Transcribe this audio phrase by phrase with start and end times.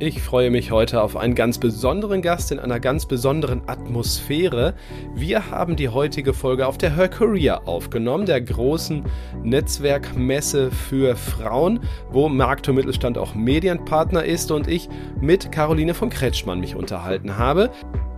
[0.00, 4.74] Ich freue mich heute auf einen ganz besonderen Gast in einer ganz besonderen Atmosphäre.
[5.12, 9.04] Wir haben die heutige Folge auf der Her Career aufgenommen, der großen
[9.42, 11.80] Netzwerkmesse für Frauen,
[12.12, 14.88] wo Markt und Mittelstand auch Medienpartner ist und ich
[15.20, 17.70] mit Caroline von Kretschmann mich unterhalten habe.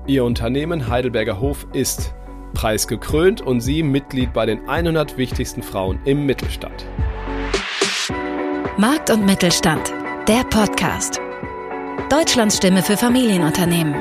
[0.07, 2.15] Ihr Unternehmen Heidelberger Hof ist
[2.53, 6.85] preisgekrönt und sie Mitglied bei den 100 wichtigsten Frauen im Mittelstand.
[8.77, 9.95] Markt und Mittelstand,
[10.29, 11.23] der Podcast.
[12.11, 13.95] Deutschlands Stimme für Familienunternehmen.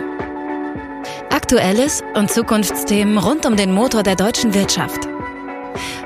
[1.30, 5.08] Aktuelles und Zukunftsthemen rund um den Motor der deutschen Wirtschaft.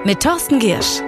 [0.03, 1.02] Mit Thorsten Giersch.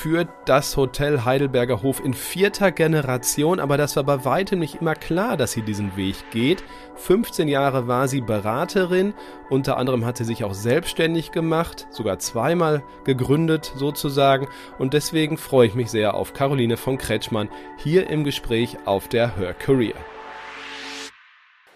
[0.00, 4.94] Führt das Hotel Heidelberger Hof in vierter Generation, aber das war bei weitem nicht immer
[4.94, 6.64] klar, dass sie diesen Weg geht.
[6.94, 9.12] 15 Jahre war sie Beraterin,
[9.50, 15.66] unter anderem hat sie sich auch selbstständig gemacht, sogar zweimal gegründet sozusagen und deswegen freue
[15.66, 19.96] ich mich sehr auf Caroline von Kretschmann hier im Gespräch auf der Her Career.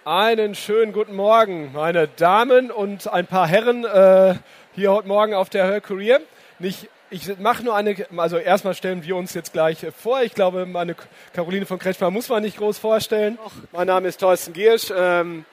[0.06, 4.36] Einen schönen guten Morgen, meine Damen und ein paar Herren äh,
[4.72, 6.20] hier heute Morgen auf der Her Career.
[6.58, 10.22] Nicht ich mache nur eine, also erstmal stellen wir uns jetzt gleich vor.
[10.22, 10.96] Ich glaube, meine
[11.32, 13.38] Caroline von Kretschmer muss man nicht groß vorstellen.
[13.70, 14.92] Mein Name ist Thorsten Giersch.
[14.94, 15.44] Ähm,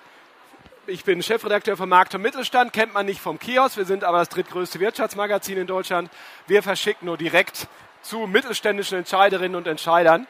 [0.87, 3.77] ich bin Chefredakteur von Markt und Mittelstand, kennt man nicht vom Kiosk.
[3.77, 6.09] Wir sind aber das drittgrößte Wirtschaftsmagazin in Deutschland.
[6.47, 7.67] Wir verschicken nur direkt
[8.01, 10.25] zu mittelständischen Entscheiderinnen und Entscheidern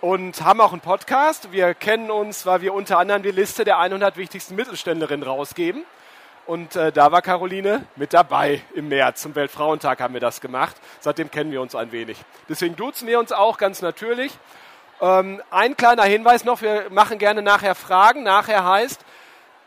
[0.00, 1.52] und haben auch einen Podcast.
[1.52, 5.84] Wir kennen uns, weil wir unter anderem die Liste der 100 wichtigsten Mittelständlerinnen rausgeben.
[6.46, 9.22] Und äh, da war Caroline mit dabei im März.
[9.22, 10.76] Zum Weltfrauentag haben wir das gemacht.
[11.00, 12.18] Seitdem kennen wir uns ein wenig.
[12.48, 14.36] Deswegen duzen wir uns auch ganz natürlich.
[15.00, 18.24] Ähm, ein kleiner Hinweis noch, wir machen gerne nachher Fragen.
[18.24, 19.04] Nachher heißt,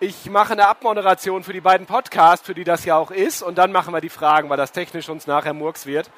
[0.01, 3.41] ich mache eine Abmoderation für die beiden Podcasts, für die das ja auch ist.
[3.41, 6.11] Und dann machen wir die Fragen, weil das technisch uns nachher Murks wird.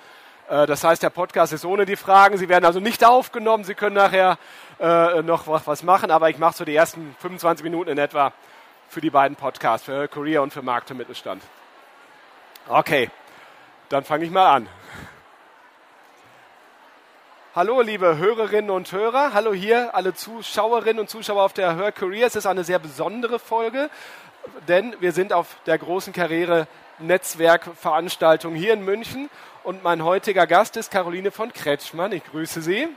[0.49, 2.37] Äh, das heißt, der Podcast ist ohne die Fragen.
[2.37, 3.63] Sie werden also nicht aufgenommen.
[3.63, 4.39] Sie können nachher
[4.79, 6.09] äh, noch was machen.
[6.09, 8.33] Aber ich mache so die ersten 25 Minuten in etwa
[8.87, 11.41] für die beiden Podcasts, für Korea und für Markt und Mittelstand.
[12.67, 13.09] Okay,
[13.89, 14.69] dann fange ich mal an.
[17.55, 19.33] Hallo, liebe Hörerinnen und Hörer.
[19.33, 22.27] Hallo hier, alle Zuschauerinnen und Zuschauer auf der Hör Career.
[22.27, 23.89] Es ist eine sehr besondere Folge,
[24.67, 29.31] denn wir sind auf der großen Karriere-Netzwerkveranstaltung hier in München
[29.63, 32.11] und mein heutiger Gast ist Caroline von Kretschmann.
[32.11, 32.87] Ich grüße Sie.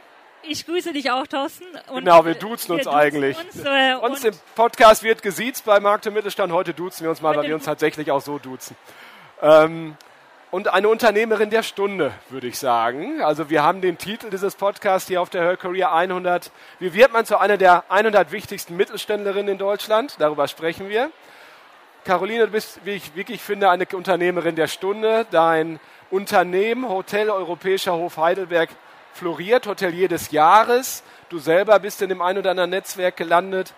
[0.42, 1.64] Ich grüße dich auch, Thorsten.
[1.88, 3.36] Und genau, wir duzen uns wir eigentlich.
[3.38, 6.52] Uns, äh, uns im Podcast wird gesiezt bei Markt und Mittelstand.
[6.52, 8.76] Heute duzen wir uns mal, weil wir uns tatsächlich auch so duzen.
[9.42, 9.96] Ähm,
[10.50, 13.22] und eine Unternehmerin der Stunde, würde ich sagen.
[13.22, 16.50] Also wir haben den Titel dieses Podcasts hier auf der Her Career 100.
[16.80, 20.16] Wie wird man zu einer der 100 wichtigsten Mittelständlerinnen in Deutschland?
[20.18, 21.10] Darüber sprechen wir.
[22.04, 25.26] Caroline, du bist, wie ich wirklich finde, eine Unternehmerin der Stunde.
[25.30, 25.78] Dein
[26.10, 28.70] Unternehmen Hotel Europäischer Hof Heidelberg
[29.12, 31.02] floriert, Hotelier des Jahres.
[31.28, 33.74] Du selber bist in dem ein oder anderen Netzwerk gelandet.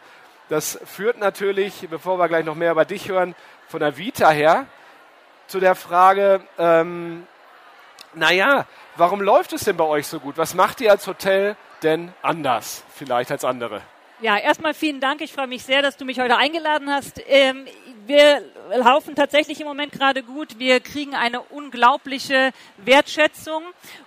[0.49, 3.35] Das führt natürlich, bevor wir gleich noch mehr über dich hören,
[3.69, 4.67] von der Vita her
[5.47, 7.27] zu der Frage, ähm,
[8.15, 8.67] naja,
[8.97, 10.37] warum läuft es denn bei euch so gut?
[10.39, 13.83] Was macht ihr als Hotel denn anders vielleicht als andere?
[14.21, 15.21] Ja, erstmal vielen Dank.
[15.21, 17.21] Ich freue mich sehr, dass du mich heute eingeladen hast.
[17.27, 17.67] Ähm,
[18.07, 18.43] wir
[18.75, 20.59] laufen tatsächlich im Moment gerade gut.
[20.59, 23.63] Wir kriegen eine unglaubliche Wertschätzung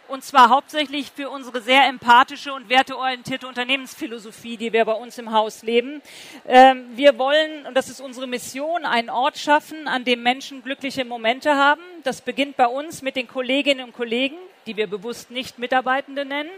[0.08, 5.32] und zwar hauptsächlich für unsere sehr empathische und werteorientierte Unternehmensphilosophie, die wir bei uns im
[5.32, 6.02] Haus leben.
[6.48, 11.06] Ähm, wir wollen, und das ist unsere Mission, einen Ort schaffen, an dem Menschen glückliche
[11.06, 11.82] Momente haben.
[12.04, 16.52] Das beginnt bei uns mit den Kolleginnen und Kollegen, die wir bewusst nicht Mitarbeitende nennen.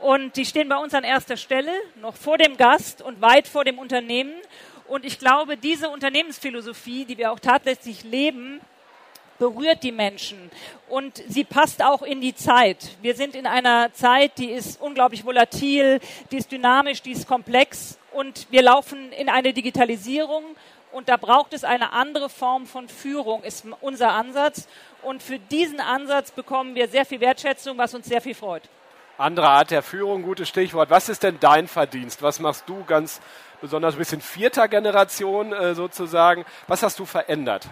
[0.00, 3.64] Und die stehen bei uns an erster Stelle, noch vor dem Gast und weit vor
[3.64, 4.34] dem Unternehmen.
[4.86, 8.60] Und ich glaube, diese Unternehmensphilosophie, die wir auch tatsächlich leben,
[9.38, 10.50] berührt die Menschen
[10.88, 12.96] und sie passt auch in die Zeit.
[13.02, 15.98] Wir sind in einer Zeit, die ist unglaublich volatil,
[16.30, 20.44] die ist dynamisch, die ist komplex und wir laufen in eine Digitalisierung
[20.94, 24.68] und da braucht es eine andere Form von Führung, ist unser Ansatz.
[25.02, 28.62] Und für diesen Ansatz bekommen wir sehr viel Wertschätzung, was uns sehr viel freut.
[29.16, 30.90] Andere Art der Führung, gutes Stichwort.
[30.90, 32.22] Was ist denn dein Verdienst?
[32.22, 33.20] Was machst du ganz
[33.60, 36.44] besonders ein bisschen vierter Generation äh, sozusagen?
[36.66, 37.68] Was hast du verändert?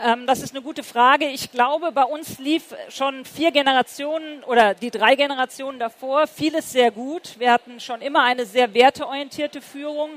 [0.00, 1.26] Ähm, das ist eine gute Frage.
[1.26, 6.92] Ich glaube, bei uns lief schon vier Generationen oder die drei Generationen davor vieles sehr
[6.92, 7.40] gut.
[7.40, 10.10] Wir hatten schon immer eine sehr werteorientierte Führung.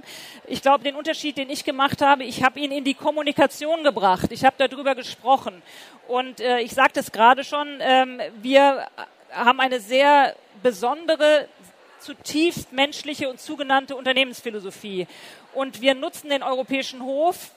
[0.46, 4.32] Ich glaube, den Unterschied, den ich gemacht habe, ich habe ihn in die Kommunikation gebracht.
[4.32, 5.64] Ich habe darüber gesprochen.
[6.08, 8.86] Und äh, ich sagte es gerade schon, ähm, wir
[9.32, 11.48] haben eine sehr besondere,
[12.00, 15.08] zutiefst menschliche und zugenannte Unternehmensphilosophie.
[15.54, 17.52] Und wir nutzen den Europäischen Hof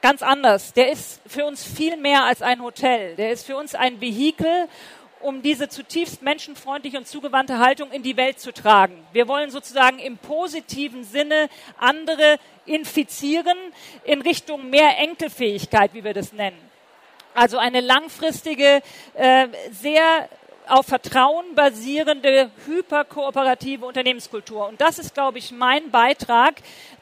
[0.00, 0.72] ganz anders.
[0.72, 3.16] Der ist für uns viel mehr als ein Hotel.
[3.16, 4.68] Der ist für uns ein Vehikel,
[5.20, 9.04] um diese zutiefst menschenfreundliche und zugewandte Haltung in die Welt zu tragen.
[9.12, 13.56] Wir wollen sozusagen im positiven Sinne andere infizieren
[14.04, 16.58] in Richtung mehr Enkelfähigkeit, wie wir das nennen.
[17.34, 18.82] Also eine langfristige,
[19.14, 20.28] äh, sehr
[20.70, 24.68] auf Vertrauen basierende, hyperkooperative Unternehmenskultur.
[24.68, 26.54] Und das ist, glaube ich, mein Beitrag,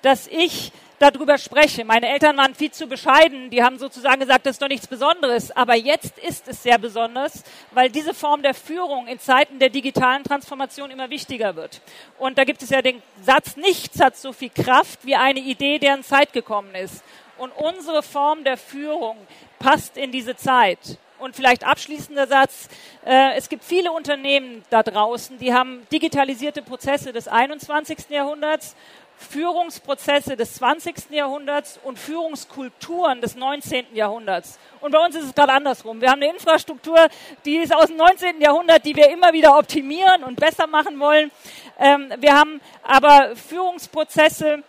[0.03, 1.85] dass ich darüber spreche.
[1.85, 3.51] Meine Eltern waren viel zu bescheiden.
[3.51, 5.51] Die haben sozusagen gesagt, das ist doch nichts Besonderes.
[5.55, 10.25] Aber jetzt ist es sehr besonders, weil diese Form der Führung in Zeiten der digitalen
[10.25, 11.81] Transformation immer wichtiger wird.
[12.19, 15.79] Und da gibt es ja den Satz, nichts hat so viel Kraft wie eine Idee,
[15.79, 17.03] deren Zeit gekommen ist.
[17.39, 19.19] Und unsere Form der Führung
[19.59, 20.99] passt in diese Zeit.
[21.19, 22.69] Und vielleicht abschließender Satz.
[23.05, 28.11] Äh, es gibt viele Unternehmen da draußen, die haben digitalisierte Prozesse des 21.
[28.11, 28.77] Jahrhunderts
[29.19, 31.11] Führungsprozesse des 20.
[31.11, 33.87] Jahrhunderts und Führungskulturen des 19.
[33.95, 34.59] Jahrhunderts.
[34.81, 36.01] Und bei uns ist es gerade andersrum.
[36.01, 36.99] Wir haben eine Infrastruktur,
[37.45, 38.41] die ist aus dem 19.
[38.41, 41.31] Jahrhundert, die wir immer wieder optimieren und besser machen wollen.
[41.79, 44.62] Ähm, wir haben aber Führungsprozesse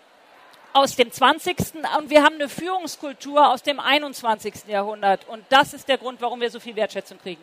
[0.77, 1.57] aus dem 20.
[1.97, 4.67] und wir haben eine Führungskultur aus dem 21.
[4.67, 5.27] Jahrhundert.
[5.27, 7.41] Und das ist der Grund, warum wir so viel Wertschätzung kriegen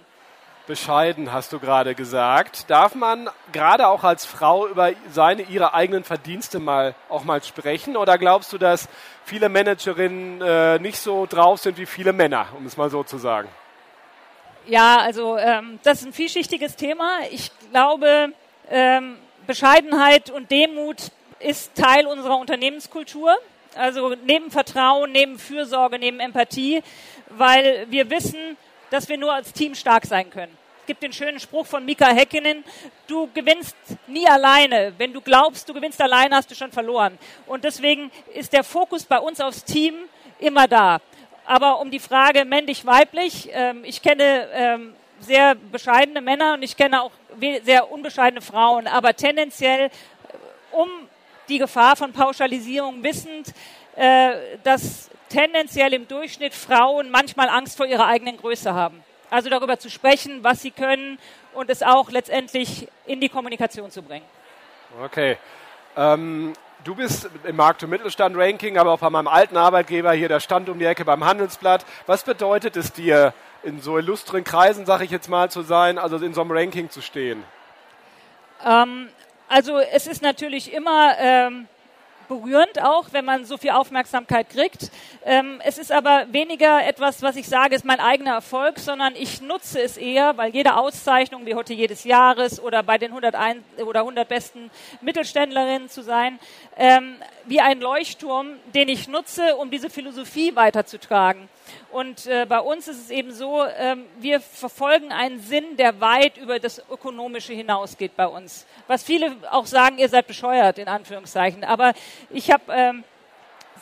[0.66, 2.70] bescheiden, hast du gerade gesagt.
[2.70, 7.98] Darf man gerade auch als Frau über seine, ihre eigenen Verdienste mal auch mal sprechen?
[7.98, 8.88] Oder glaubst du, dass
[9.26, 13.18] viele Managerinnen äh, nicht so drauf sind wie viele Männer, um es mal so zu
[13.18, 13.48] sagen?
[14.66, 17.18] Ja, also ähm, das ist ein vielschichtiges Thema.
[17.30, 18.32] Ich glaube,
[18.70, 21.10] ähm, Bescheidenheit und Demut
[21.44, 23.36] ist Teil unserer Unternehmenskultur.
[23.74, 26.82] Also neben Vertrauen, neben Fürsorge, neben Empathie,
[27.30, 28.56] weil wir wissen,
[28.90, 30.56] dass wir nur als Team stark sein können.
[30.80, 32.62] Es gibt den schönen Spruch von Mika Häkkinen,
[33.06, 33.74] du gewinnst
[34.06, 34.92] nie alleine.
[34.98, 37.18] Wenn du glaubst, du gewinnst alleine, hast du schon verloren.
[37.46, 39.94] Und deswegen ist der Fokus bei uns aufs Team
[40.38, 41.00] immer da.
[41.46, 47.02] Aber um die Frage männlich-weiblich, ähm, ich kenne ähm, sehr bescheidene Männer und ich kenne
[47.02, 47.12] auch
[47.62, 49.90] sehr unbescheidene Frauen, aber tendenziell
[50.70, 50.88] um
[51.48, 53.52] die Gefahr von Pauschalisierung wissend,
[53.96, 54.32] äh,
[54.62, 59.02] dass tendenziell im Durchschnitt Frauen manchmal Angst vor ihrer eigenen Größe haben.
[59.30, 61.18] Also darüber zu sprechen, was sie können
[61.54, 64.26] und es auch letztendlich in die Kommunikation zu bringen.
[65.02, 65.38] Okay.
[65.96, 66.52] Ähm,
[66.84, 70.68] du bist im Markt- und Mittelstand-Ranking, aber auch bei meinem alten Arbeitgeber hier, der Stand
[70.68, 71.84] um die Ecke beim Handelsblatt.
[72.06, 76.16] Was bedeutet es dir, in so illustren Kreisen, sage ich jetzt mal, zu sein, also
[76.18, 77.42] in so einem Ranking zu stehen?
[78.64, 79.08] Ähm,
[79.48, 81.68] also es ist natürlich immer ähm,
[82.28, 84.90] berührend auch, wenn man so viel Aufmerksamkeit kriegt.
[85.24, 89.40] Ähm, es ist aber weniger etwas, was ich sage, ist mein eigener Erfolg, sondern ich
[89.40, 94.00] nutze es eher, weil jede Auszeichnung, wie heute jedes Jahres oder bei den 101 oder
[94.00, 94.70] 100 besten
[95.00, 96.38] Mittelständlerinnen zu sein,
[96.76, 101.48] ähm, wie ein Leuchtturm, den ich nutze, um diese Philosophie weiterzutragen.
[101.90, 106.36] Und äh, bei uns ist es eben so, ähm, wir verfolgen einen Sinn, der weit
[106.36, 108.66] über das Ökonomische hinausgeht bei uns.
[108.86, 111.64] Was viele auch sagen, ihr seid bescheuert, in Anführungszeichen.
[111.64, 111.92] Aber
[112.30, 112.64] ich habe...
[112.68, 113.04] Ähm,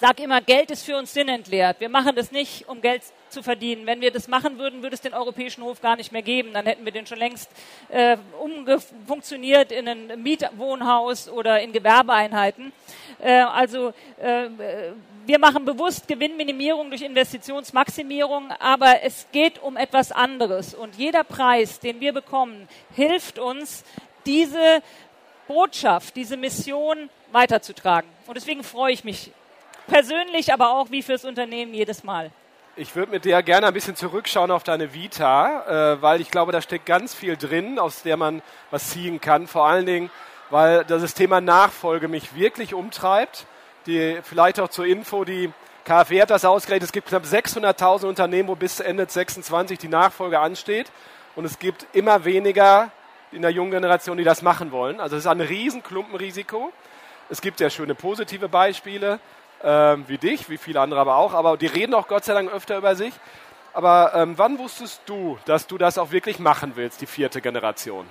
[0.02, 1.78] sag immer, Geld ist für uns sinnentleert.
[1.78, 3.86] Wir machen das nicht, um Geld zu verdienen.
[3.86, 6.52] Wenn wir das machen würden, würde es den Europäischen Hof gar nicht mehr geben.
[6.52, 7.48] Dann hätten wir den schon längst
[7.88, 12.72] äh, umgefunktioniert in ein Mietwohnhaus oder in Gewerbeeinheiten.
[13.20, 14.48] Äh, also äh,
[15.26, 20.74] wir machen bewusst Gewinnminimierung durch Investitionsmaximierung, aber es geht um etwas anderes.
[20.74, 23.84] Und jeder Preis, den wir bekommen, hilft uns,
[24.26, 24.82] diese
[25.48, 28.08] Botschaft, diese Mission weiterzutragen.
[28.26, 29.32] Und deswegen freue ich mich
[29.86, 32.30] persönlich, aber auch wie fürs Unternehmen jedes Mal.
[32.74, 36.52] Ich würde mit dir gerne ein bisschen zurückschauen auf deine Vita, äh, weil ich glaube,
[36.52, 39.46] da steckt ganz viel drin, aus der man was ziehen kann.
[39.46, 40.10] Vor allen Dingen,
[40.48, 43.46] weil das Thema Nachfolge mich wirklich umtreibt.
[43.86, 45.52] Die, vielleicht auch zur Info, die
[45.84, 50.38] KfW hat das ausgerechnet, es gibt knapp 600.000 Unternehmen, wo bis Ende 26 die Nachfolge
[50.38, 50.90] ansteht.
[51.34, 52.90] Und es gibt immer weniger
[53.32, 55.00] in der jungen Generation, die das machen wollen.
[55.00, 56.72] Also es ist ein Riesenklumpenrisiko.
[57.30, 59.18] Es gibt sehr schöne positive Beispiele
[59.64, 61.34] ähm, wie dich, wie viele andere aber auch.
[61.34, 63.14] Aber die reden auch Gott sei Dank öfter über sich.
[63.72, 68.06] Aber ähm, wann wusstest du, dass du das auch wirklich machen willst, die vierte Generation?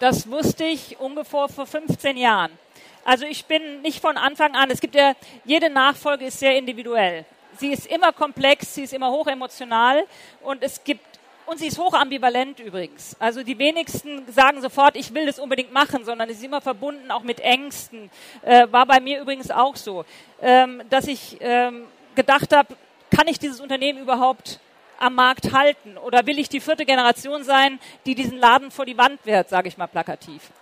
[0.00, 2.52] Das wusste ich ungefähr vor 15 Jahren.
[3.04, 5.14] Also ich bin nicht von Anfang an, es gibt ja,
[5.44, 7.24] jede Nachfolge ist sehr individuell.
[7.58, 10.04] Sie ist immer komplex, sie ist immer hochemotional
[10.42, 11.04] und es gibt
[11.46, 13.16] und sie ist hochambivalent übrigens.
[13.18, 17.10] Also die wenigsten sagen sofort, ich will das unbedingt machen, sondern es ist immer verbunden
[17.10, 18.08] auch mit Ängsten.
[18.42, 20.04] Äh, war bei mir übrigens auch so,
[20.40, 22.76] ähm, dass ich ähm, gedacht habe,
[23.10, 24.60] kann ich dieses Unternehmen überhaupt
[25.00, 25.98] am Markt halten?
[25.98, 29.66] Oder will ich die vierte Generation sein, die diesen Laden vor die Wand wehrt, sage
[29.66, 30.52] ich mal plakativ?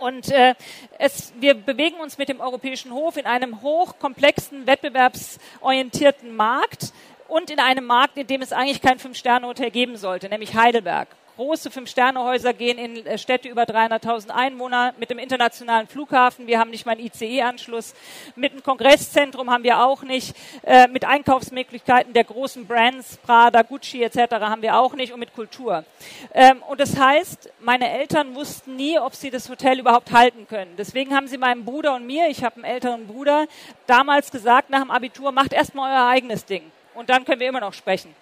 [0.00, 0.54] Und äh,
[0.98, 6.92] es, wir bewegen uns mit dem Europäischen Hof in einem hochkomplexen, wettbewerbsorientierten Markt
[7.28, 11.08] und in einem Markt, in dem es eigentlich kein Fünf-Sterne-Hotel geben sollte, nämlich Heidelberg
[11.40, 16.46] große Fünf-Sterne-Häuser gehen in äh, Städte über 300.000 Einwohner mit dem internationalen Flughafen.
[16.46, 17.94] Wir haben nicht mal einen ICE-Anschluss.
[18.36, 20.36] Mit einem Kongresszentrum haben wir auch nicht.
[20.62, 24.32] Äh, mit Einkaufsmöglichkeiten der großen Brands, Prada, Gucci etc.
[24.32, 25.86] haben wir auch nicht und mit Kultur.
[26.34, 30.74] Ähm, und das heißt, meine Eltern wussten nie, ob sie das Hotel überhaupt halten können.
[30.76, 33.46] Deswegen haben sie meinem Bruder und mir, ich habe einen älteren Bruder,
[33.86, 36.70] damals gesagt, nach dem Abitur, macht erstmal euer eigenes Ding.
[36.94, 38.14] Und dann können wir immer noch sprechen.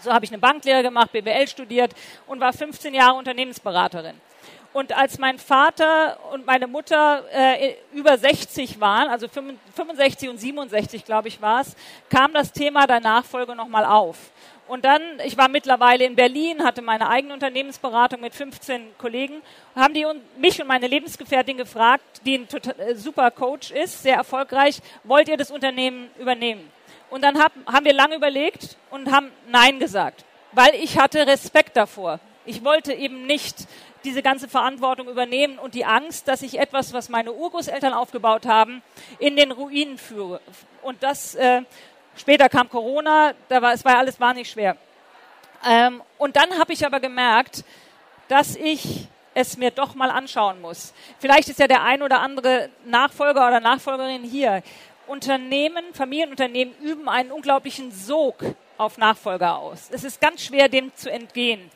[0.00, 1.92] So habe ich eine Banklehre gemacht, BWL studiert
[2.26, 4.14] und war 15 Jahre Unternehmensberaterin.
[4.72, 11.04] Und als mein Vater und meine Mutter äh, über 60 waren, also 65 und 67,
[11.04, 11.74] glaube ich, war es,
[12.10, 14.16] kam das Thema der Nachfolge nochmal auf.
[14.68, 19.40] Und dann, ich war mittlerweile in Berlin, hatte meine eigene Unternehmensberatung mit 15 Kollegen,
[19.74, 22.46] haben die mich und meine Lebensgefährtin gefragt, die ein
[22.78, 26.70] äh, super Coach ist, sehr erfolgreich, wollt ihr das Unternehmen übernehmen?
[27.10, 31.76] Und dann hab, haben wir lange überlegt und haben Nein gesagt, weil ich hatte Respekt
[31.76, 32.20] davor.
[32.44, 33.66] Ich wollte eben nicht
[34.04, 38.82] diese ganze Verantwortung übernehmen und die Angst, dass ich etwas, was meine Urgroßeltern aufgebaut haben,
[39.18, 40.40] in den Ruinen führe.
[40.82, 41.62] Und das äh,
[42.16, 44.76] später kam Corona, da war es war alles wahnsinnig schwer.
[45.66, 47.64] Ähm, und dann habe ich aber gemerkt,
[48.28, 50.92] dass ich es mir doch mal anschauen muss.
[51.18, 54.62] Vielleicht ist ja der ein oder andere Nachfolger oder Nachfolgerin hier.
[55.08, 58.36] Unternehmen, Familienunternehmen üben einen unglaublichen Sog
[58.76, 59.88] auf Nachfolger aus.
[59.90, 61.70] Es ist ganz schwer, dem zu entgehen.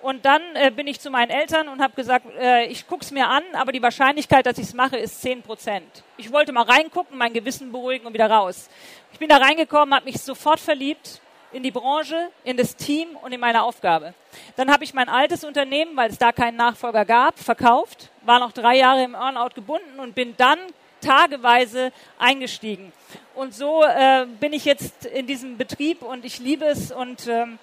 [0.00, 3.28] Und dann äh, bin ich zu meinen Eltern und habe gesagt, äh, ich es mir
[3.28, 6.04] an, aber die Wahrscheinlichkeit, dass ich es mache, ist 10 Prozent.
[6.16, 8.68] Ich wollte mal reingucken, mein Gewissen beruhigen und wieder raus.
[9.12, 11.20] Ich bin da reingekommen, habe mich sofort verliebt
[11.52, 14.14] in die Branche, in das Team und in meine Aufgabe.
[14.56, 18.52] Dann habe ich mein altes Unternehmen, weil es da keinen Nachfolger gab, verkauft, war noch
[18.52, 20.58] drei Jahre im Earnout gebunden und bin dann
[21.00, 22.92] tageweise eingestiegen.
[23.34, 27.58] Und so äh, bin ich jetzt in diesem Betrieb und ich liebe es und ähm,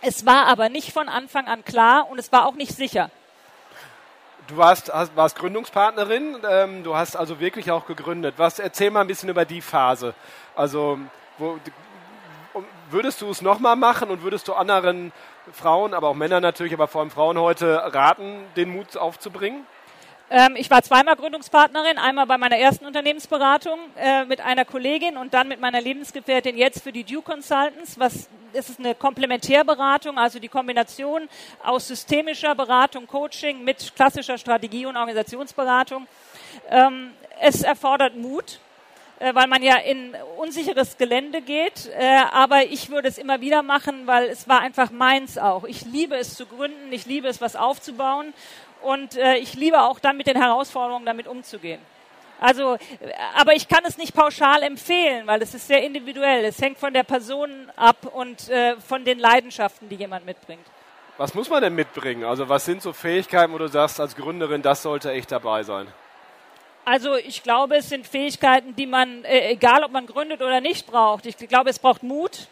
[0.00, 3.10] es war aber nicht von Anfang an klar und es war auch nicht sicher.
[4.48, 8.34] Du warst, hast, warst Gründungspartnerin, ähm, du hast also wirklich auch gegründet.
[8.36, 10.12] Was, erzähl mal ein bisschen über die Phase.
[10.54, 10.98] Also,
[11.38, 11.58] wo,
[12.90, 15.12] würdest du es nochmal machen und würdest du anderen
[15.52, 19.66] Frauen, aber auch Männern natürlich, aber vor allem Frauen heute raten, den Mut aufzubringen?
[20.36, 25.32] Ähm, ich war zweimal Gründungspartnerin, einmal bei meiner ersten Unternehmensberatung äh, mit einer Kollegin und
[25.32, 28.00] dann mit meiner Lebensgefährtin jetzt für die Due Consultants.
[28.00, 31.28] Was ist es eine Komplementärberatung, also die Kombination
[31.62, 36.08] aus systemischer Beratung, Coaching mit klassischer Strategie und Organisationsberatung.
[36.68, 38.58] Ähm, es erfordert Mut,
[39.20, 41.90] äh, weil man ja in unsicheres Gelände geht.
[41.96, 45.62] Äh, aber ich würde es immer wieder machen, weil es war einfach meins auch.
[45.62, 48.34] Ich liebe es zu gründen, ich liebe es, was aufzubauen
[48.84, 51.80] und äh, ich liebe auch dann mit den Herausforderungen damit umzugehen.
[52.40, 52.76] Also,
[53.36, 56.44] aber ich kann es nicht pauschal empfehlen, weil es ist sehr individuell.
[56.44, 60.66] Es hängt von der Person ab und äh, von den Leidenschaften, die jemand mitbringt.
[61.16, 62.24] Was muss man denn mitbringen?
[62.24, 65.86] Also was sind so Fähigkeiten, wo du sagst als Gründerin, das sollte echt dabei sein?
[66.84, 70.86] Also ich glaube, es sind Fähigkeiten, die man, äh, egal ob man gründet oder nicht,
[70.86, 71.24] braucht.
[71.24, 72.48] Ich glaube, es braucht Mut,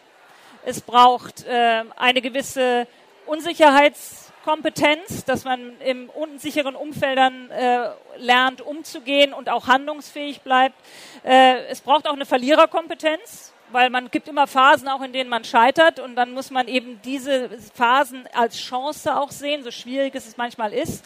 [0.65, 2.87] es braucht äh, eine gewisse
[3.25, 10.75] Unsicherheits Kompetenz, dass man im unsicheren Umfeldern äh, lernt, umzugehen und auch handlungsfähig bleibt.
[11.23, 15.43] Äh, es braucht auch eine Verliererkompetenz, weil man gibt immer Phasen auch, in denen man
[15.43, 20.37] scheitert und dann muss man eben diese Phasen als Chance auch sehen, so schwierig es
[20.37, 21.05] manchmal ist.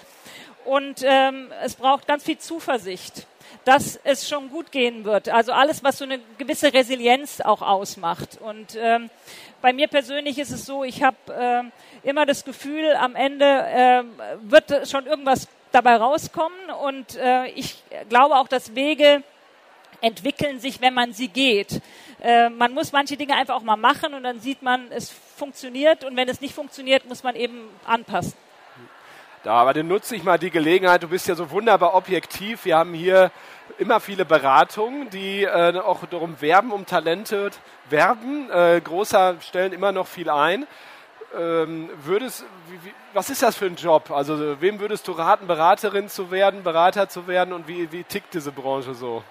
[0.66, 3.26] Und ähm, es braucht ganz viel Zuversicht
[3.68, 5.28] dass es schon gut gehen wird.
[5.28, 8.40] Also alles, was so eine gewisse Resilienz auch ausmacht.
[8.42, 9.10] Und ähm,
[9.62, 11.64] bei mir persönlich ist es so, ich habe äh,
[12.04, 14.04] immer das Gefühl, am Ende äh,
[14.42, 16.70] wird schon irgendwas dabei rauskommen.
[16.84, 19.24] Und äh, ich glaube auch, dass Wege
[20.02, 21.82] entwickeln sich, wenn man sie geht.
[22.22, 26.04] Äh, man muss manche Dinge einfach auch mal machen und dann sieht man, es funktioniert.
[26.04, 28.34] Und wenn es nicht funktioniert, muss man eben anpassen.
[29.44, 31.04] Da, aber dann nutze ich mal die Gelegenheit.
[31.04, 32.66] Du bist ja so wunderbar objektiv.
[32.66, 33.32] Wir haben hier
[33.78, 37.52] immer viele Beratungen, die äh, auch darum werben, um Talente
[37.90, 38.50] werben.
[38.50, 40.68] Äh, großer stellen immer noch viel ein.
[41.38, 44.10] Ähm, würdest, wie, wie, was ist das für ein Job?
[44.12, 48.34] Also wem würdest du raten, Beraterin zu werden, Berater zu werden und wie, wie tickt
[48.34, 49.24] diese Branche so?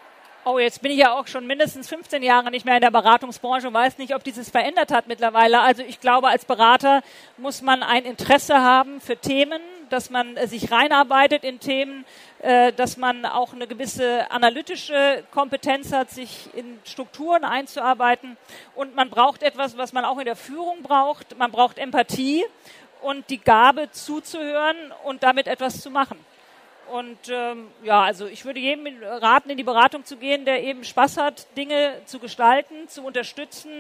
[0.45, 3.67] Oh, jetzt bin ich ja auch schon mindestens 15 Jahre nicht mehr in der Beratungsbranche
[3.67, 5.61] und weiß nicht, ob dieses verändert hat mittlerweile.
[5.61, 7.03] Also ich glaube, als Berater
[7.37, 9.61] muss man ein Interesse haben für Themen,
[9.91, 12.05] dass man äh, sich reinarbeitet in Themen,
[12.41, 18.37] äh, dass man auch eine gewisse analytische Kompetenz hat, sich in Strukturen einzuarbeiten.
[18.75, 21.39] Und man braucht etwas, was man auch in der Führung braucht.
[21.39, 22.45] Man braucht Empathie
[23.03, 26.19] und die Gabe zuzuhören und damit etwas zu machen.
[26.93, 30.85] Und ähm, ja, also ich würde jedem raten, in die Beratung zu gehen, der eben
[30.85, 33.71] Spaß hat, Dinge zu gestalten, zu unterstützen,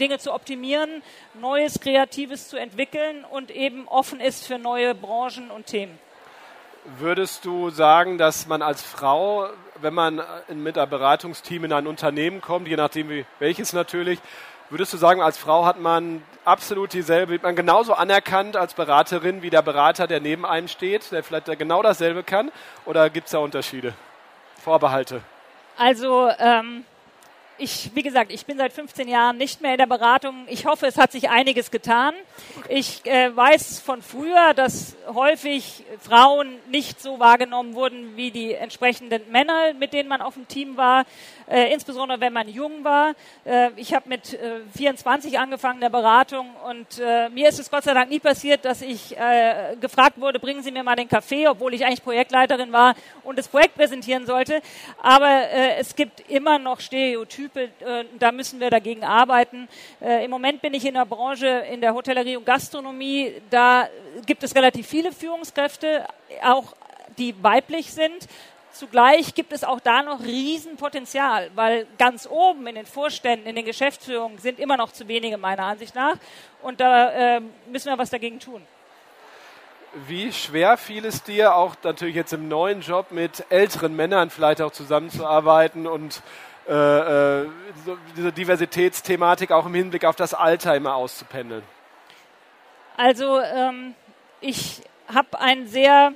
[0.00, 1.02] Dinge zu optimieren,
[1.40, 5.98] Neues, Kreatives zu entwickeln und eben offen ist für neue Branchen und Themen.
[6.98, 9.48] Würdest du sagen, dass man als Frau,
[9.80, 14.20] wenn man mit einem Beratungsteam in ein Unternehmen kommt, je nachdem wie, welches natürlich,
[14.70, 19.42] würdest du sagen, als Frau hat man absolut dieselbe, wird man genauso anerkannt als Beraterin
[19.42, 22.50] wie der Berater, der neben einem steht, der vielleicht genau dasselbe kann?
[22.84, 23.94] Oder gibt es da Unterschiede,
[24.62, 25.20] Vorbehalte?
[25.76, 26.84] Also ähm,
[27.58, 30.46] ich, wie gesagt, ich bin seit 15 Jahren nicht mehr in der Beratung.
[30.48, 32.14] Ich hoffe, es hat sich einiges getan.
[32.68, 39.30] Ich äh, weiß von früher, dass häufig Frauen nicht so wahrgenommen wurden wie die entsprechenden
[39.30, 41.04] Männer, mit denen man auf dem Team war
[41.48, 43.14] äh, insbesondere wenn man jung war.
[43.44, 47.84] Äh, ich habe mit äh, 24 angefangen der Beratung und äh, mir ist es Gott
[47.84, 51.48] sei Dank nie passiert, dass ich äh, gefragt wurde, bringen Sie mir mal den Kaffee,
[51.48, 54.60] obwohl ich eigentlich Projektleiterin war und das Projekt präsentieren sollte.
[55.02, 56.80] Aber äh, es gibt immer noch
[57.46, 59.68] Stereotype, äh, da müssen wir dagegen arbeiten.
[60.00, 63.88] Äh, Im Moment bin ich in der Branche, in der Hotellerie und Gastronomie, da
[64.24, 66.06] gibt es relativ viele Führungskräfte,
[66.42, 66.74] auch
[67.18, 68.28] die weiblich sind.
[68.72, 73.64] Zugleich gibt es auch da noch Riesenpotenzial, weil ganz oben in den Vorständen, in den
[73.64, 76.16] Geschäftsführungen sind immer noch zu wenige meiner Ansicht nach.
[76.62, 78.60] Und da äh, müssen wir was dagegen tun.
[80.06, 84.60] Wie schwer fiel es dir, auch natürlich jetzt im neuen Job mit älteren Männern vielleicht
[84.60, 86.20] auch zusammenzuarbeiten und
[86.68, 87.46] äh, äh,
[87.84, 91.62] so diese Diversitätsthematik auch im Hinblick auf das Alter immer auszupendeln?
[92.96, 93.94] Also ähm,
[94.40, 94.82] ich
[95.12, 96.12] habe ein sehr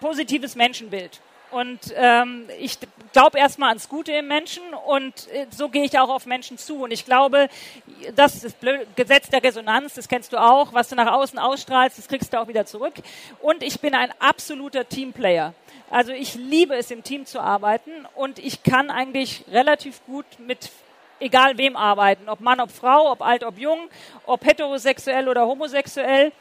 [0.00, 1.20] positives Menschenbild.
[1.50, 2.78] Und ähm, ich
[3.12, 6.82] glaube erstmal ans Gute im Menschen und äh, so gehe ich auch auf Menschen zu.
[6.82, 7.48] Und ich glaube,
[8.14, 11.98] das ist das Gesetz der Resonanz, das kennst du auch, was du nach außen ausstrahlst,
[11.98, 12.94] das kriegst du auch wieder zurück.
[13.40, 15.54] Und ich bin ein absoluter Teamplayer.
[15.90, 20.70] Also ich liebe es, im Team zu arbeiten und ich kann eigentlich relativ gut mit
[21.20, 23.88] egal wem arbeiten, ob Mann, ob Frau, ob alt, ob jung,
[24.26, 26.32] ob heterosexuell oder homosexuell,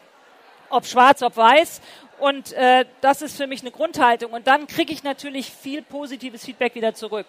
[0.70, 1.82] ob schwarz, ob weiß.
[2.20, 4.32] Und äh, das ist für mich eine Grundhaltung.
[4.32, 7.28] Und dann kriege ich natürlich viel positives Feedback wieder zurück.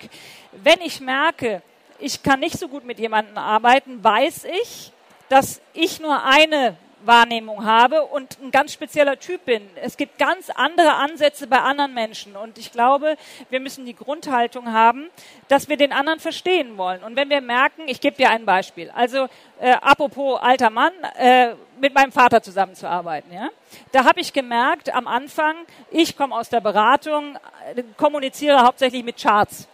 [0.52, 1.62] Wenn ich merke,
[1.98, 4.92] ich kann nicht so gut mit jemandem arbeiten, weiß ich,
[5.28, 9.62] dass ich nur eine Wahrnehmung habe und ein ganz spezieller Typ bin.
[9.76, 13.16] Es gibt ganz andere Ansätze bei anderen Menschen und ich glaube,
[13.50, 15.08] wir müssen die Grundhaltung haben,
[15.48, 17.02] dass wir den anderen verstehen wollen.
[17.02, 19.28] Und wenn wir merken, ich gebe dir ein Beispiel, also
[19.60, 23.32] äh, apropos alter Mann, äh, mit meinem Vater zusammenzuarbeiten.
[23.32, 23.50] Ja?
[23.92, 25.56] Da habe ich gemerkt am Anfang,
[25.90, 27.38] ich komme aus der Beratung,
[27.74, 29.68] äh, kommuniziere hauptsächlich mit Charts.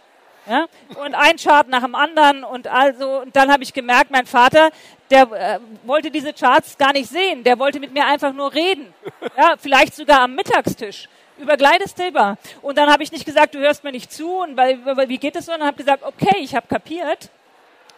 [0.47, 0.67] Ja?
[1.03, 4.69] Und ein Chart nach dem anderen und also und dann habe ich gemerkt, mein Vater,
[5.09, 8.93] der äh, wollte diese Charts gar nicht sehen, der wollte mit mir einfach nur reden.
[9.37, 12.37] Ja, vielleicht sogar am Mittagstisch über Gleides Thema.
[12.61, 14.79] Und dann habe ich nicht gesagt, du hörst mir nicht zu und weil,
[15.09, 15.53] wie geht es so?
[15.53, 17.29] Und habe gesagt, okay, ich habe kapiert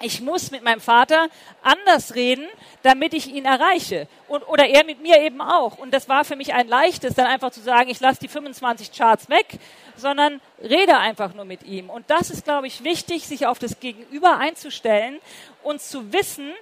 [0.02, 1.28] ich muss mit meinem Vater
[1.62, 2.48] anders reden,
[2.84, 4.08] damit ich ihn erreiche.
[4.28, 5.78] Und, oder er mit mir eben auch.
[5.78, 8.92] Und das war für mich ein leichtes, dann einfach zu sagen, ich lasse die 25
[8.92, 9.48] Charts weg,
[9.96, 11.90] sondern rede einfach nur mit ihm.
[11.90, 15.20] Und das ist, glaube ich, wichtig, sich auf das Gegenüber einzustellen
[15.64, 16.54] und zu wissen,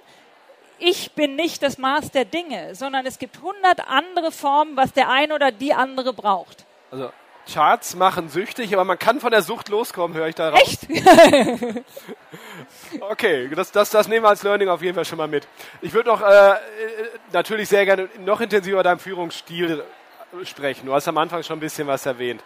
[0.78, 5.08] ich bin nicht das Maß der Dinge, sondern es gibt hundert andere Formen, was der
[5.08, 6.64] eine oder die andere braucht.
[6.90, 7.10] Also
[7.52, 10.60] Charts machen süchtig, aber man kann von der Sucht loskommen, höre ich da raus.
[10.62, 10.88] Echt?
[13.00, 15.46] okay, das, das, das nehmen wir als Learning auf jeden Fall schon mal mit.
[15.82, 16.54] Ich würde noch äh,
[17.32, 19.84] natürlich sehr gerne noch intensiver deinem Führungsstil
[20.44, 20.86] sprechen.
[20.86, 22.42] Du hast am Anfang schon ein bisschen was erwähnt.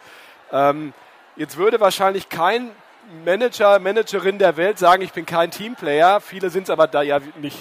[0.53, 0.93] Ähm,
[1.37, 2.71] jetzt würde wahrscheinlich kein
[3.25, 6.21] Manager, Managerin der Welt sagen, ich bin kein Teamplayer.
[6.21, 7.59] Viele sind es aber da ja nicht.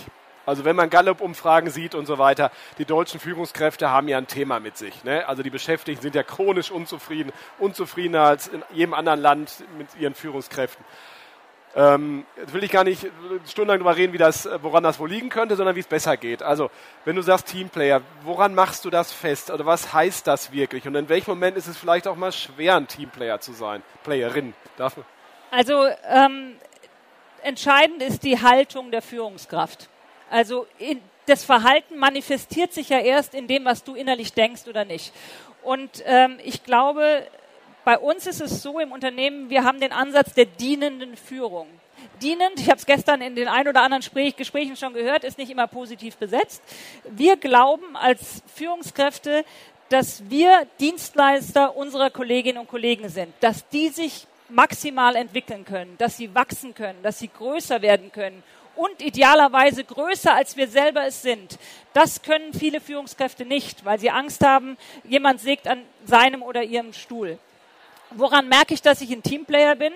[0.48, 4.62] Also wenn man Gallup-Umfragen sieht und so weiter, die deutschen Führungskräfte haben ja ein Thema
[4.62, 5.04] mit sich.
[5.04, 5.28] Ne?
[5.28, 10.16] Also die Beschäftigten sind ja chronisch unzufrieden, unzufriedener als in jedem anderen Land mit ihren
[10.16, 10.86] Führungskräften.
[11.76, 13.08] Ähm, jetzt will ich gar nicht
[13.46, 16.42] stundenlang darüber reden, wie das, woran das wohl liegen könnte, sondern wie es besser geht.
[16.42, 16.72] Also,
[17.04, 19.52] wenn du sagst Teamplayer, woran machst du das fest?
[19.52, 20.88] Oder was heißt das wirklich?
[20.88, 23.84] Und in welchem Moment ist es vielleicht auch mal schwer, ein Teamplayer zu sein?
[24.06, 25.06] Playerin, darf man?
[25.52, 26.56] Also, ähm,
[27.44, 29.90] entscheidend ist die Haltung der Führungskraft.
[30.30, 34.86] Also in, das Verhalten manifestiert sich ja erst in dem, was du innerlich denkst oder
[34.86, 35.14] nicht.
[35.64, 37.28] Und ähm, ich glaube,
[37.84, 41.68] bei uns ist es so im Unternehmen, wir haben den Ansatz der dienenden Führung.
[42.22, 44.04] Dienend, ich habe es gestern in den ein oder anderen
[44.36, 46.62] Gesprächen schon gehört, ist nicht immer positiv besetzt.
[47.10, 49.46] Wir glauben als Führungskräfte,
[49.90, 56.18] dass wir Dienstleister unserer Kolleginnen und Kollegen sind, dass die sich maximal entwickeln können, dass
[56.18, 58.44] sie wachsen können, dass sie größer werden können
[58.78, 61.58] und idealerweise größer, als wir selber es sind.
[61.94, 66.94] Das können viele Führungskräfte nicht, weil sie Angst haben, jemand sägt an seinem oder ihrem
[66.94, 67.40] Stuhl.
[68.12, 69.92] Woran merke ich, dass ich ein Teamplayer bin?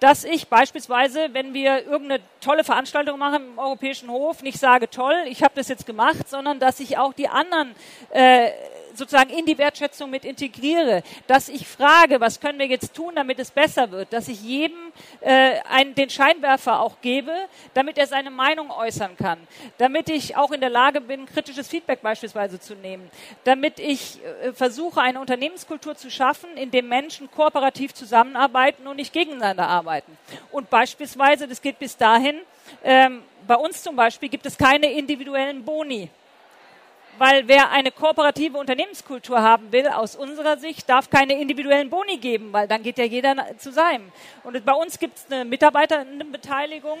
[0.00, 5.14] Dass ich beispielsweise, wenn wir irgendeine tolle Veranstaltung machen im Europäischen Hof, nicht sage, toll,
[5.26, 7.74] ich habe das jetzt gemacht, sondern dass ich auch die anderen
[8.10, 8.50] äh,
[8.94, 13.38] sozusagen in die Wertschätzung mit integriere, dass ich frage, was können wir jetzt tun, damit
[13.38, 17.32] es besser wird, dass ich jedem äh, einen, den Scheinwerfer auch gebe,
[17.74, 19.38] damit er seine Meinung äußern kann,
[19.78, 23.10] damit ich auch in der Lage bin, kritisches Feedback beispielsweise zu nehmen,
[23.44, 29.12] damit ich äh, versuche, eine Unternehmenskultur zu schaffen, in dem Menschen kooperativ zusammenarbeiten und nicht
[29.12, 30.16] gegeneinander arbeiten.
[30.50, 32.40] Und beispielsweise, das geht bis dahin,
[32.84, 36.10] ähm, bei uns zum Beispiel gibt es keine individuellen Boni.
[37.18, 42.52] Weil wer eine kooperative Unternehmenskultur haben will, aus unserer Sicht, darf keine individuellen Boni geben,
[42.52, 44.10] weil dann geht ja jeder zu seinem.
[44.44, 46.98] Und bei uns gibt es eine Mitarbeiterbeteiligung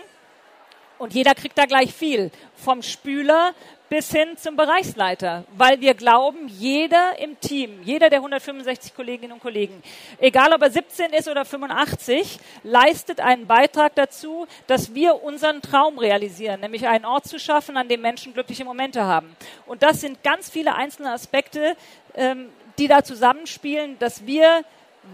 [0.98, 2.30] und jeder kriegt da gleich viel.
[2.54, 3.54] Vom Spüler
[3.92, 9.40] bis hin zum Bereichsleiter, weil wir glauben, jeder im Team, jeder der 165 Kolleginnen und
[9.40, 9.82] Kollegen,
[10.18, 15.98] egal ob er 17 ist oder 85, leistet einen Beitrag dazu, dass wir unseren Traum
[15.98, 19.36] realisieren, nämlich einen Ort zu schaffen, an dem Menschen glückliche Momente haben.
[19.66, 21.76] Und das sind ganz viele einzelne Aspekte,
[22.14, 24.64] ähm, die da zusammenspielen, dass wir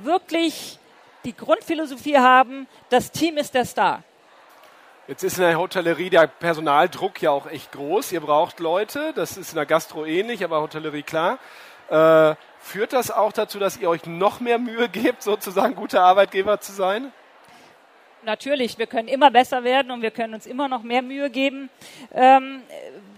[0.05, 0.79] wirklich
[1.25, 4.05] die Grundphilosophie haben, das Team ist der Star.
[5.09, 8.13] Jetzt ist in der Hotellerie der Personaldruck ja auch echt groß.
[8.13, 11.39] Ihr braucht Leute, das ist in der Gastro ähnlich, aber Hotellerie klar.
[11.89, 16.61] Äh, führt das auch dazu, dass ihr euch noch mehr Mühe gebt, sozusagen gute Arbeitgeber
[16.61, 17.11] zu sein?
[18.23, 21.71] Natürlich, wir können immer besser werden und wir können uns immer noch mehr Mühe geben.
[22.13, 22.61] Ähm,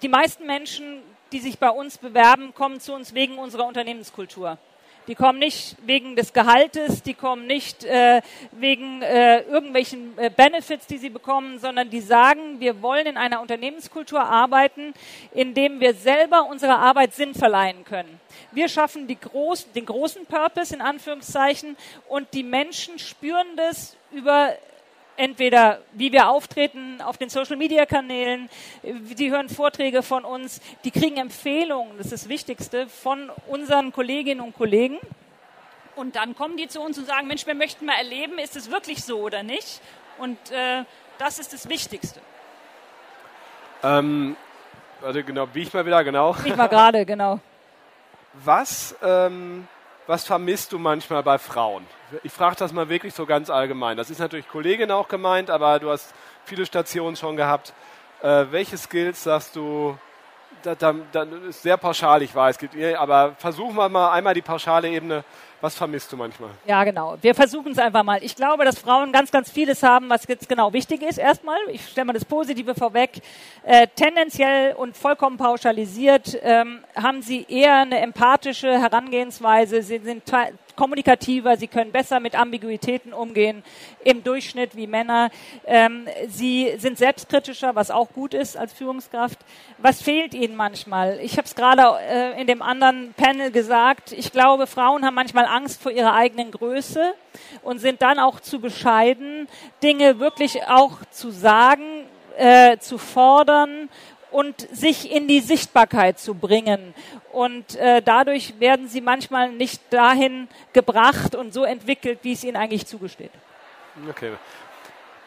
[0.00, 4.59] die meisten Menschen, die sich bei uns bewerben, kommen zu uns wegen unserer Unternehmenskultur.
[5.07, 8.21] Die kommen nicht wegen des Gehaltes, die kommen nicht äh,
[8.53, 13.41] wegen äh, irgendwelchen äh, Benefits, die sie bekommen, sondern die sagen, wir wollen in einer
[13.41, 14.95] Unternehmenskultur arbeiten,
[15.33, 18.21] in dem wir selber unserer Arbeit Sinn verleihen können.
[18.53, 21.77] Wir schaffen groß, den großen Purpose in Anführungszeichen
[22.09, 24.55] und die Menschen spüren das über
[25.21, 28.49] entweder wie wir auftreten auf den Social-Media-Kanälen,
[28.83, 34.41] die hören Vorträge von uns, die kriegen Empfehlungen, das ist das Wichtigste, von unseren Kolleginnen
[34.41, 34.99] und Kollegen.
[35.95, 38.71] Und dann kommen die zu uns und sagen, Mensch, wir möchten mal erleben, ist es
[38.71, 39.83] wirklich so oder nicht?
[40.19, 40.85] Und äh,
[41.19, 42.21] das ist das Wichtigste.
[43.83, 44.37] Ähm,
[45.01, 46.35] warte, genau, wie ich mal wieder, genau.
[46.45, 47.41] Ich mal gerade, genau.
[48.33, 49.69] Was ähm,
[50.11, 51.87] was vermisst du manchmal bei Frauen?
[52.25, 53.96] Ich frage das mal wirklich so ganz allgemein.
[53.96, 56.12] Das ist natürlich Kollegin auch gemeint, aber du hast
[56.44, 57.73] viele Stationen schon gehabt.
[58.20, 59.96] Äh, welche Skills sagst du,
[60.64, 62.59] da, da, da ist sehr pauschal, ich weiß,
[62.99, 65.23] aber versuchen wir mal einmal die pauschale Ebene.
[65.61, 66.51] Was vermisst du manchmal?
[66.66, 67.18] Ja, genau.
[67.20, 68.23] Wir versuchen es einfach mal.
[68.25, 71.18] Ich glaube, dass Frauen ganz, ganz vieles haben, was jetzt genau wichtig ist.
[71.18, 73.20] Erstmal, ich stelle mal das Positive vorweg.
[73.64, 79.83] Äh, tendenziell und vollkommen pauschalisiert ähm, haben sie eher eine empathische Herangehensweise.
[79.83, 80.25] Sie sind
[80.77, 83.62] kommunikativer, sie können besser mit Ambiguitäten umgehen
[84.03, 85.31] im Durchschnitt wie Männer.
[85.66, 89.38] Ähm, sie sind selbstkritischer, was auch gut ist als Führungskraft.
[89.77, 91.18] Was fehlt ihnen manchmal?
[91.20, 94.12] Ich habe es gerade äh, in dem anderen Panel gesagt.
[94.12, 97.15] Ich glaube, Frauen haben manchmal Angst vor ihrer eigenen Größe
[97.63, 99.49] und sind dann auch zu bescheiden,
[99.83, 103.89] Dinge wirklich auch zu sagen, äh, zu fordern
[104.31, 106.95] und sich in die Sichtbarkeit zu bringen.
[107.33, 112.57] Und äh, dadurch werden sie manchmal nicht dahin gebracht und so entwickelt, wie es ihnen
[112.57, 113.33] eigentlich zugesteht.
[114.09, 114.33] Okay.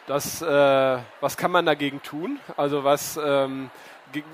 [0.06, 2.38] Das, äh, was kann man dagegen tun?
[2.56, 3.70] Also was ähm,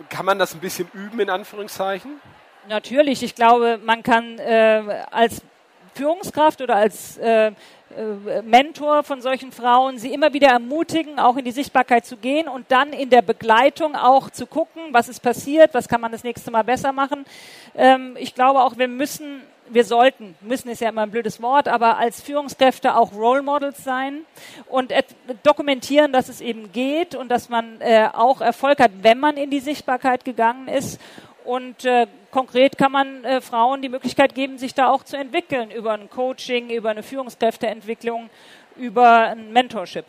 [0.09, 2.21] kann man das ein bisschen üben in Anführungszeichen?
[2.69, 3.23] Natürlich.
[3.23, 5.43] Ich glaube, man kann äh, als
[5.95, 7.53] Führungskraft oder als äh,
[7.97, 12.47] äh, Mentor von solchen Frauen, sie immer wieder ermutigen, auch in die Sichtbarkeit zu gehen
[12.47, 16.23] und dann in der Begleitung auch zu gucken, was ist passiert, was kann man das
[16.23, 17.25] nächste Mal besser machen.
[17.75, 21.67] Ähm, ich glaube auch, wir müssen, wir sollten, müssen ist ja immer ein blödes Wort,
[21.67, 24.21] aber als Führungskräfte auch Role Models sein
[24.69, 24.93] und
[25.43, 29.51] dokumentieren, dass es eben geht und dass man äh, auch Erfolg hat, wenn man in
[29.51, 31.01] die Sichtbarkeit gegangen ist
[31.51, 35.73] und äh, konkret kann man äh, Frauen die Möglichkeit geben, sich da auch zu entwickeln
[35.73, 38.31] über ein Coaching, über eine Führungskräfteentwicklung,
[38.77, 40.05] über ein Mentorship.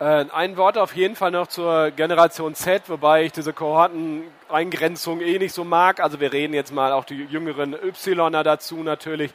[0.00, 5.38] Äh, ein Wort auf jeden Fall noch zur Generation Z, wobei ich diese Kohorteneingrenzung eh
[5.38, 6.00] nicht so mag.
[6.00, 9.34] Also wir reden jetzt mal auch die jüngeren Yler dazu natürlich.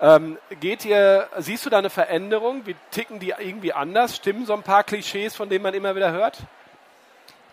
[0.00, 2.64] Ähm, geht ihr, siehst du da eine Veränderung?
[2.64, 4.16] Wie ticken die irgendwie anders?
[4.16, 6.38] Stimmen so ein paar Klischees, von denen man immer wieder hört?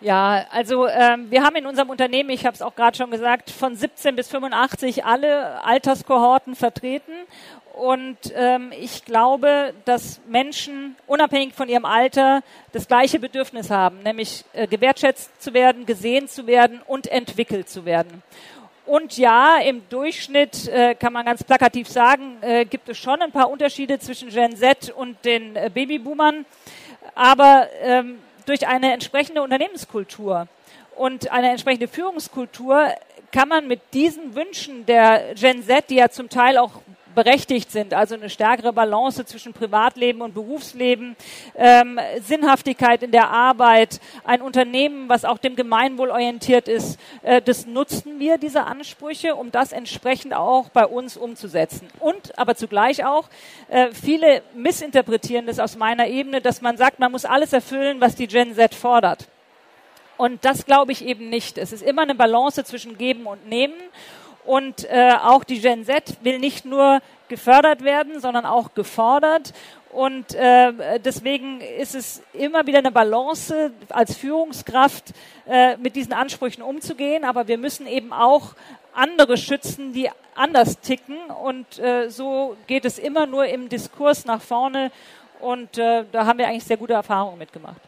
[0.00, 3.50] Ja, also ähm, wir haben in unserem Unternehmen, ich habe es auch gerade schon gesagt,
[3.50, 7.12] von 17 bis 85 alle Alterskohorten vertreten.
[7.72, 14.44] Und ähm, ich glaube, dass Menschen unabhängig von ihrem Alter das gleiche Bedürfnis haben, nämlich
[14.52, 18.22] äh, gewertschätzt zu werden, gesehen zu werden und entwickelt zu werden.
[18.86, 23.32] Und ja, im Durchschnitt äh, kann man ganz plakativ sagen, äh, gibt es schon ein
[23.32, 26.46] paar Unterschiede zwischen Gen Z und den äh, Babyboomern.
[27.14, 30.48] Aber ähm, durch eine entsprechende Unternehmenskultur
[30.96, 32.88] und eine entsprechende Führungskultur
[33.30, 36.80] kann man mit diesen Wünschen der Gen Z, die ja zum Teil auch
[37.14, 41.16] berechtigt sind, also eine stärkere Balance zwischen Privatleben und Berufsleben,
[41.56, 47.66] ähm, Sinnhaftigkeit in der Arbeit, ein Unternehmen, was auch dem Gemeinwohl orientiert ist, äh, das
[47.66, 51.88] nutzen wir, diese Ansprüche, um das entsprechend auch bei uns umzusetzen.
[52.00, 53.28] Und aber zugleich auch,
[53.68, 58.14] äh, viele missinterpretieren das aus meiner Ebene, dass man sagt, man muss alles erfüllen, was
[58.14, 59.28] die Gen Z fordert.
[60.18, 61.58] Und das glaube ich eben nicht.
[61.58, 63.80] Es ist immer eine Balance zwischen Geben und Nehmen.
[64.48, 69.52] Und äh, auch die Gen Z will nicht nur gefördert werden, sondern auch gefordert.
[69.90, 75.12] Und äh, deswegen ist es immer wieder eine Balance als Führungskraft
[75.46, 77.26] äh, mit diesen Ansprüchen umzugehen.
[77.26, 78.54] Aber wir müssen eben auch
[78.94, 81.18] andere schützen, die anders ticken.
[81.26, 84.90] Und äh, so geht es immer nur im Diskurs nach vorne.
[85.40, 87.82] Und äh, da haben wir eigentlich sehr gute Erfahrungen mitgemacht.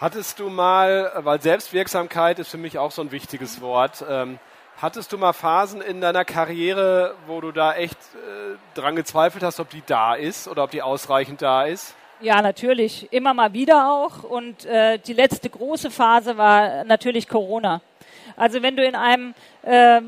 [0.00, 4.38] Hattest du mal, weil Selbstwirksamkeit ist für mich auch so ein wichtiges Wort, ähm,
[4.80, 9.60] Hattest du mal Phasen in deiner Karriere, wo du da echt äh, dran gezweifelt hast,
[9.60, 11.94] ob die da ist oder ob die ausreichend da ist?
[12.22, 13.12] Ja, natürlich.
[13.12, 14.22] Immer mal wieder auch.
[14.22, 17.82] Und äh, die letzte große Phase war natürlich Corona.
[18.36, 20.00] Also wenn du in einem äh,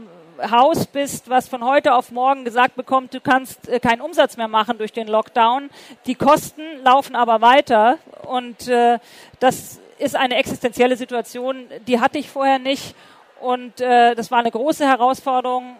[0.50, 4.48] Haus bist, was von heute auf morgen gesagt bekommt, du kannst äh, keinen Umsatz mehr
[4.48, 5.68] machen durch den Lockdown,
[6.06, 8.98] die Kosten laufen aber weiter und äh,
[9.38, 12.96] das ist eine existenzielle Situation, die hatte ich vorher nicht
[13.42, 15.76] und äh, das war eine große Herausforderung.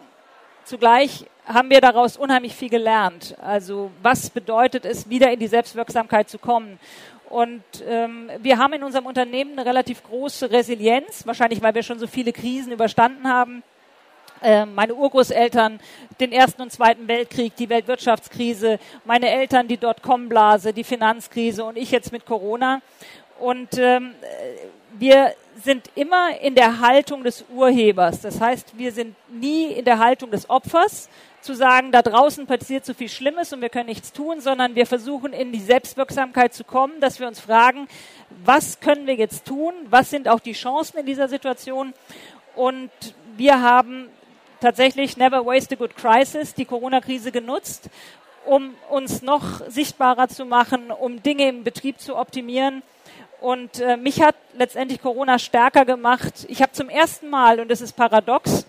[0.65, 3.35] Zugleich haben wir daraus unheimlich viel gelernt.
[3.41, 6.77] Also was bedeutet es, wieder in die Selbstwirksamkeit zu kommen?
[7.29, 11.99] Und ähm, wir haben in unserem Unternehmen eine relativ große Resilienz, wahrscheinlich weil wir schon
[11.99, 13.63] so viele Krisen überstanden haben.
[14.41, 15.79] Äh, meine Urgroßeltern
[16.19, 21.91] den Ersten und Zweiten Weltkrieg, die Weltwirtschaftskrise, meine Eltern die Dotcom-Blase, die Finanzkrise und ich
[21.91, 22.81] jetzt mit Corona.
[23.39, 24.13] Und ähm,
[24.97, 28.21] wir sind immer in der Haltung des Urhebers.
[28.21, 31.09] Das heißt, wir sind nie in der Haltung des Opfers,
[31.43, 34.85] zu sagen, da draußen passiert so viel Schlimmes und wir können nichts tun, sondern wir
[34.85, 37.87] versuchen in die Selbstwirksamkeit zu kommen, dass wir uns fragen,
[38.45, 39.73] was können wir jetzt tun?
[39.89, 41.93] Was sind auch die Chancen in dieser Situation?
[42.55, 42.91] Und
[43.35, 44.07] wir haben
[44.61, 47.89] tatsächlich Never Waste a Good Crisis, die Corona-Krise genutzt,
[48.45, 52.81] um uns noch sichtbarer zu machen, um Dinge im Betrieb zu optimieren
[53.43, 56.45] und äh, mich hat letztendlich Corona stärker gemacht.
[56.47, 58.65] Ich habe zum ersten Mal, und das ist paradox,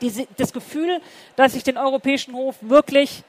[0.00, 1.00] diese, das Gefühl,
[1.36, 3.22] dass ich den Europäischen Hof wirklich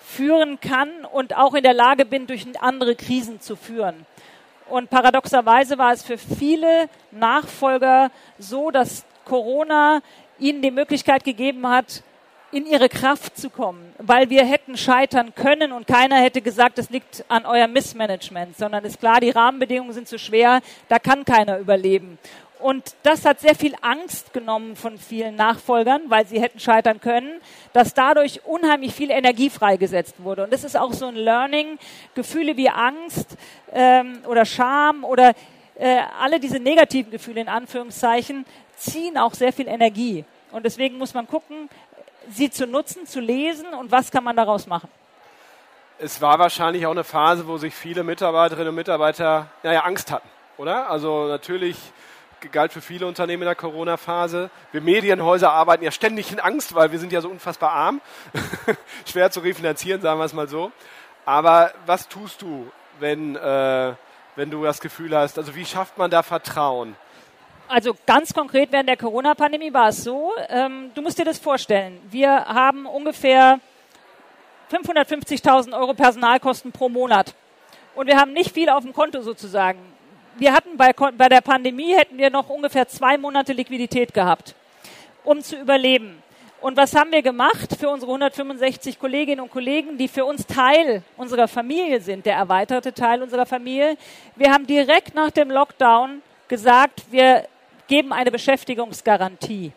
[0.00, 4.06] führen kann und auch in der Lage bin, durch andere Krisen zu führen.
[4.68, 10.02] Und paradoxerweise war es für viele Nachfolger so, dass Corona
[10.38, 12.04] ihnen die Möglichkeit gegeben hat,
[12.52, 16.90] in ihre Kraft zu kommen, weil wir hätten scheitern können und keiner hätte gesagt, es
[16.90, 21.58] liegt an eurem Missmanagement, sondern ist klar, die Rahmenbedingungen sind zu schwer, da kann keiner
[21.58, 22.18] überleben.
[22.58, 27.40] Und das hat sehr viel Angst genommen von vielen Nachfolgern, weil sie hätten scheitern können,
[27.74, 30.44] dass dadurch unheimlich viel Energie freigesetzt wurde.
[30.44, 31.78] Und das ist auch so ein Learning.
[32.14, 33.36] Gefühle wie Angst
[33.72, 35.34] ähm, oder Scham oder
[35.78, 40.24] äh, alle diese negativen Gefühle in Anführungszeichen ziehen auch sehr viel Energie.
[40.52, 41.68] Und deswegen muss man gucken,
[42.30, 44.88] sie zu nutzen, zu lesen und was kann man daraus machen?
[45.98, 50.28] Es war wahrscheinlich auch eine Phase, wo sich viele Mitarbeiterinnen und Mitarbeiter naja, Angst hatten,
[50.58, 50.90] oder?
[50.90, 51.76] Also natürlich
[52.52, 54.50] galt für viele Unternehmen in der Corona-Phase.
[54.72, 58.00] Wir Medienhäuser arbeiten ja ständig in Angst, weil wir sind ja so unfassbar arm.
[59.06, 60.70] Schwer zu refinanzieren, sagen wir es mal so.
[61.24, 63.94] Aber was tust du, wenn, äh,
[64.36, 66.94] wenn du das Gefühl hast, also wie schafft man da Vertrauen?
[67.68, 71.98] Also ganz konkret während der Corona-Pandemie war es so, ähm, du musst dir das vorstellen,
[72.10, 73.58] wir haben ungefähr
[74.70, 77.34] 550.000 Euro Personalkosten pro Monat.
[77.96, 79.80] Und wir haben nicht viel auf dem Konto sozusagen.
[80.36, 84.54] Wir hatten bei, bei der Pandemie hätten wir noch ungefähr zwei Monate Liquidität gehabt,
[85.24, 86.22] um zu überleben.
[86.60, 91.02] Und was haben wir gemacht für unsere 165 Kolleginnen und Kollegen, die für uns Teil
[91.16, 93.96] unserer Familie sind, der erweiterte Teil unserer Familie?
[94.36, 97.46] Wir haben direkt nach dem Lockdown gesagt, wir
[97.86, 99.72] geben eine Beschäftigungsgarantie.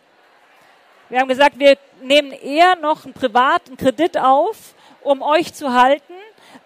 [1.10, 6.14] Wir haben gesagt, wir nehmen eher noch einen privaten Kredit auf, um euch zu halten,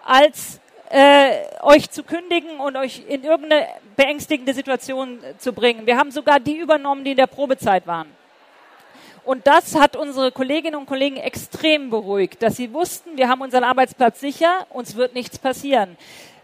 [0.04, 5.86] als äh, euch zu kündigen und euch in irgendeine beängstigende Situation zu bringen.
[5.86, 8.08] Wir haben sogar die übernommen, die in der Probezeit waren.
[9.24, 13.64] Und das hat unsere Kolleginnen und Kollegen extrem beruhigt, dass sie wussten, wir haben unseren
[13.64, 15.96] Arbeitsplatz sicher, uns wird nichts passieren.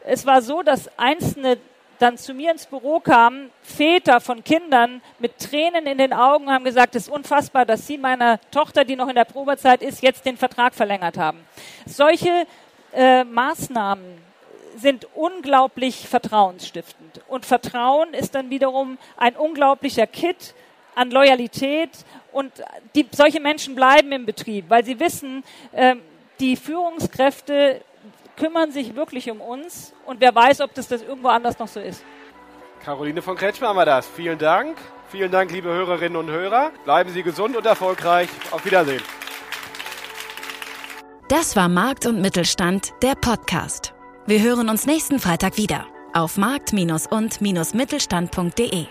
[0.06, 1.58] Es war so, dass einzelne
[2.00, 6.64] dann zu mir ins Büro kamen, Väter von Kindern mit Tränen in den Augen haben
[6.64, 10.24] gesagt, es ist unfassbar, dass Sie meiner Tochter, die noch in der Probezeit ist, jetzt
[10.24, 11.38] den Vertrag verlängert haben.
[11.86, 12.46] Solche
[12.92, 14.18] äh, Maßnahmen
[14.76, 17.20] sind unglaublich vertrauensstiftend.
[17.28, 20.54] Und Vertrauen ist dann wiederum ein unglaublicher Kit
[20.94, 21.90] an Loyalität.
[22.32, 22.52] Und
[22.94, 25.96] die, solche Menschen bleiben im Betrieb, weil sie wissen, äh,
[26.40, 27.82] die Führungskräfte
[28.40, 29.92] kümmern sich wirklich um uns.
[30.06, 32.02] Und wer weiß, ob das, das irgendwo anders noch so ist.
[32.84, 34.08] Caroline von Kretschmer war das.
[34.08, 34.76] Vielen Dank.
[35.10, 36.72] Vielen Dank, liebe Hörerinnen und Hörer.
[36.84, 38.28] Bleiben Sie gesund und erfolgreich.
[38.50, 39.02] Auf Wiedersehen.
[41.28, 43.94] Das war Markt und Mittelstand, der Podcast.
[44.26, 48.86] Wir hören uns nächsten Freitag wieder auf markt- und-mittelstand.de.